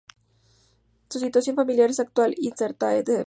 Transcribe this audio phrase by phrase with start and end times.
[1.11, 3.19] Su situación familiar actual es "incertae sedis".